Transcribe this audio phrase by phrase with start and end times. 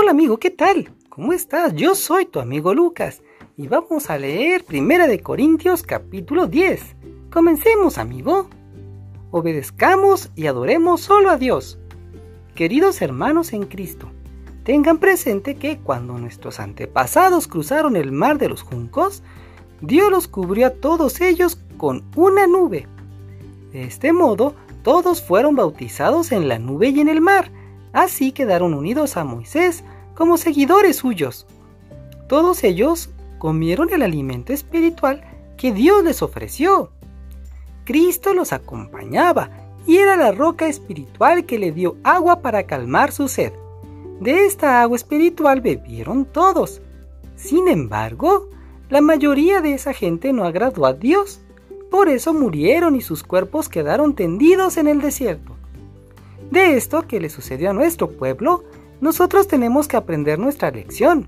[0.00, 0.94] Hola amigo, ¿qué tal?
[1.08, 1.74] ¿Cómo estás?
[1.74, 3.20] Yo soy tu amigo Lucas
[3.56, 6.80] y vamos a leer Primera de Corintios capítulo 10.
[7.32, 8.48] Comencemos, amigo.
[9.32, 11.80] Obedezcamos y adoremos solo a Dios.
[12.54, 14.08] Queridos hermanos en Cristo,
[14.62, 19.24] tengan presente que cuando nuestros antepasados cruzaron el mar de los juncos,
[19.80, 22.86] Dios los cubrió a todos ellos con una nube.
[23.72, 24.54] De este modo,
[24.84, 27.50] todos fueron bautizados en la nube y en el mar,
[27.92, 29.84] así quedaron unidos a Moisés
[30.14, 31.46] como seguidores suyos.
[32.28, 35.22] Todos ellos comieron el alimento espiritual
[35.56, 36.90] que Dios les ofreció.
[37.84, 39.50] Cristo los acompañaba
[39.86, 43.52] y era la roca espiritual que le dio agua para calmar su sed.
[44.20, 46.82] De esta agua espiritual bebieron todos.
[47.36, 48.50] Sin embargo,
[48.90, 51.40] la mayoría de esa gente no agradó a Dios.
[51.90, 55.57] Por eso murieron y sus cuerpos quedaron tendidos en el desierto.
[56.50, 58.64] De esto que le sucedió a nuestro pueblo,
[59.00, 61.26] nosotros tenemos que aprender nuestra lección.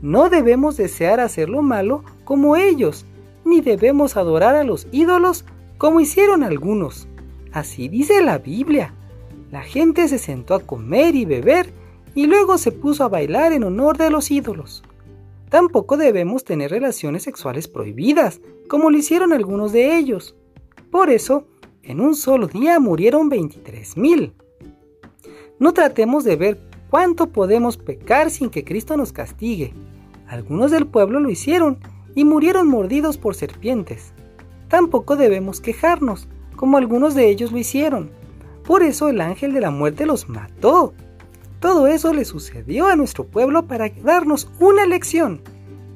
[0.00, 3.06] No debemos desear hacer lo malo como ellos,
[3.44, 5.44] ni debemos adorar a los ídolos
[5.78, 7.06] como hicieron algunos.
[7.52, 8.94] Así dice la Biblia.
[9.50, 11.72] La gente se sentó a comer y beber
[12.14, 14.82] y luego se puso a bailar en honor de los ídolos.
[15.50, 20.34] Tampoco debemos tener relaciones sexuales prohibidas, como lo hicieron algunos de ellos.
[20.90, 21.46] Por eso,
[21.82, 24.32] en un solo día murieron 23.000.
[25.62, 26.60] No tratemos de ver
[26.90, 29.72] cuánto podemos pecar sin que Cristo nos castigue.
[30.26, 31.78] Algunos del pueblo lo hicieron
[32.16, 34.12] y murieron mordidos por serpientes.
[34.66, 38.10] Tampoco debemos quejarnos, como algunos de ellos lo hicieron.
[38.64, 40.94] Por eso el ángel de la muerte los mató.
[41.60, 45.42] Todo eso le sucedió a nuestro pueblo para darnos una lección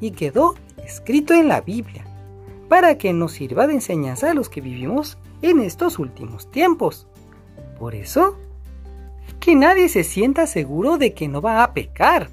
[0.00, 2.06] y quedó escrito en la Biblia,
[2.69, 7.09] para que nos sirva de enseñanza a los que vivimos en estos últimos tiempos.
[7.81, 8.39] Por eso,
[9.41, 12.30] que nadie se sienta seguro de que no va a pecar,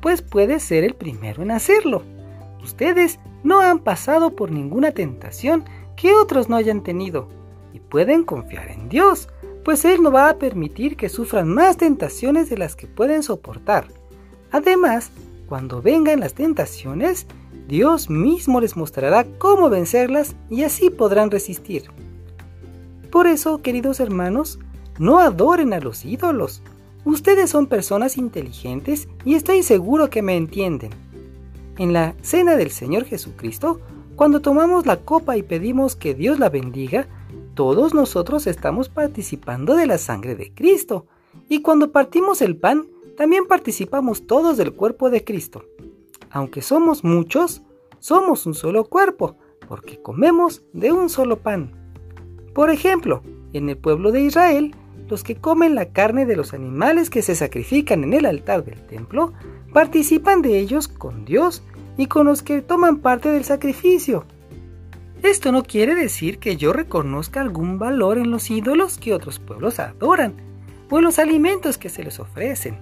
[0.00, 2.02] pues puede ser el primero en hacerlo.
[2.62, 5.64] Ustedes no han pasado por ninguna tentación
[5.96, 7.28] que otros no hayan tenido
[7.72, 9.28] y pueden confiar en Dios,
[9.64, 13.86] pues Él no va a permitir que sufran más tentaciones de las que pueden soportar.
[14.50, 15.10] Además,
[15.48, 17.26] cuando vengan las tentaciones,
[17.68, 21.84] Dios mismo les mostrará cómo vencerlas y así podrán resistir.
[23.10, 24.58] Por eso, queridos hermanos,
[24.98, 26.62] no adoren a los ídolos.
[27.04, 30.90] Ustedes son personas inteligentes y estoy seguro que me entienden.
[31.78, 33.80] En la cena del Señor Jesucristo,
[34.16, 37.06] cuando tomamos la copa y pedimos que Dios la bendiga,
[37.54, 41.06] todos nosotros estamos participando de la sangre de Cristo.
[41.48, 42.86] Y cuando partimos el pan,
[43.16, 45.64] también participamos todos del cuerpo de Cristo.
[46.30, 47.62] Aunque somos muchos,
[47.98, 49.36] somos un solo cuerpo,
[49.68, 51.72] porque comemos de un solo pan.
[52.54, 53.22] Por ejemplo,
[53.52, 54.74] en el pueblo de Israel,
[55.08, 58.80] los que comen la carne de los animales que se sacrifican en el altar del
[58.86, 59.32] templo
[59.72, 61.62] participan de ellos con Dios
[61.96, 64.24] y con los que toman parte del sacrificio.
[65.22, 69.78] Esto no quiere decir que yo reconozca algún valor en los ídolos que otros pueblos
[69.78, 70.34] adoran
[70.90, 72.78] o en los alimentos que se les ofrecen.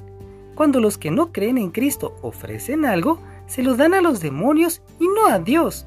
[0.54, 4.82] Cuando los que no creen en Cristo ofrecen algo, se los dan a los demonios
[4.98, 5.86] y no a Dios.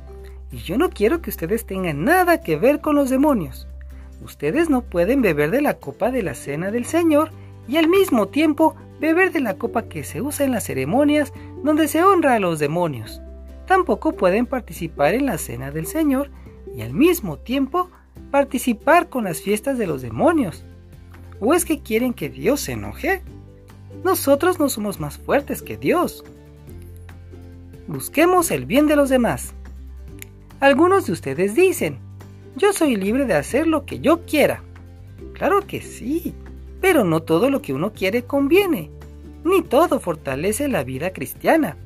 [0.52, 3.68] Y yo no quiero que ustedes tengan nada que ver con los demonios.
[4.24, 7.32] Ustedes no pueden beber de la copa de la cena del Señor
[7.68, 11.88] y al mismo tiempo beber de la copa que se usa en las ceremonias donde
[11.88, 13.22] se honra a los demonios.
[13.68, 16.30] Tampoco pueden participar en la cena del Señor
[16.76, 17.90] y al mismo tiempo
[18.32, 20.64] participar con las fiestas de los demonios.
[21.40, 23.22] ¿O es que quieren que Dios se enoje?
[24.04, 26.24] Nosotros no somos más fuertes que Dios.
[27.88, 29.54] Busquemos el bien de los demás.
[30.62, 32.00] Algunos de ustedes dicen,
[32.56, 34.64] yo soy libre de hacer lo que yo quiera.
[35.34, 36.34] Claro que sí,
[36.82, 38.92] pero no todo lo que uno quiere conviene,
[39.44, 41.78] ni todo fortalece la vida cristiana.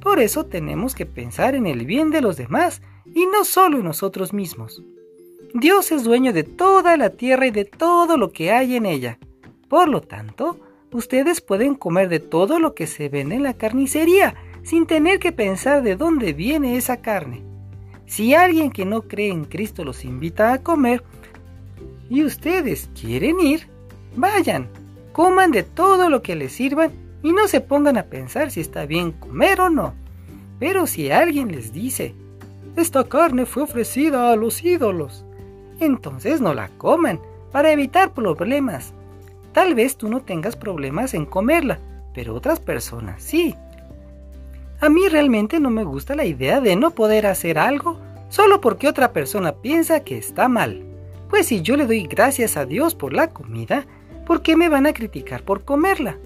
[0.00, 2.82] Por eso tenemos que pensar en el bien de los demás
[3.14, 4.82] y no solo en nosotros mismos.
[5.54, 9.18] Dios es dueño de toda la tierra y de todo lo que hay en ella.
[9.68, 10.58] Por lo tanto,
[10.92, 15.32] ustedes pueden comer de todo lo que se vende en la carnicería sin tener que
[15.32, 17.49] pensar de dónde viene esa carne.
[18.10, 21.04] Si alguien que no cree en Cristo los invita a comer
[22.08, 23.68] y ustedes quieren ir,
[24.16, 24.66] vayan,
[25.12, 26.90] coman de todo lo que les sirvan
[27.22, 29.94] y no se pongan a pensar si está bien comer o no.
[30.58, 32.16] Pero si alguien les dice,
[32.74, 35.24] esta carne fue ofrecida a los ídolos,
[35.78, 37.20] entonces no la coman
[37.52, 38.92] para evitar problemas.
[39.52, 41.78] Tal vez tú no tengas problemas en comerla,
[42.12, 43.54] pero otras personas sí.
[44.80, 47.98] A mí realmente no me gusta la idea de no poder hacer algo
[48.30, 50.82] solo porque otra persona piensa que está mal.
[51.28, 53.84] Pues si yo le doy gracias a Dios por la comida,
[54.24, 56.16] ¿por qué me van a criticar por comerla?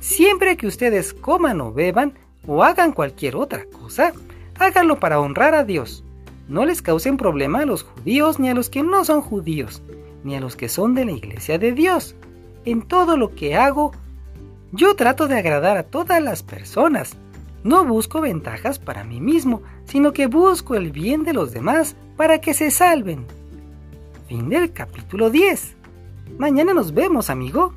[0.00, 2.14] Siempre que ustedes coman o beban
[2.44, 4.12] o hagan cualquier otra cosa,
[4.58, 6.04] háganlo para honrar a Dios.
[6.48, 9.80] No les causen problema a los judíos ni a los que no son judíos,
[10.24, 12.16] ni a los que son de la iglesia de Dios.
[12.64, 13.92] En todo lo que hago,
[14.72, 17.16] yo trato de agradar a todas las personas.
[17.64, 22.40] No busco ventajas para mí mismo, sino que busco el bien de los demás para
[22.40, 23.26] que se salven.
[24.28, 25.76] Fin del capítulo 10.
[26.38, 27.74] Mañana nos vemos, amigo.